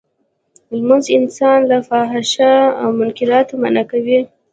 [0.77, 4.19] لمونځ انسان له فحشا او منکراتو منعه کوی.